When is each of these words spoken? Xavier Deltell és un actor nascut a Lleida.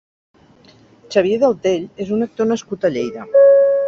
Xavier 1.15 1.37
Deltell 1.43 1.85
és 2.05 2.09
un 2.17 2.27
actor 2.29 2.49
nascut 2.53 2.89
a 2.89 2.91
Lleida. 2.95 3.27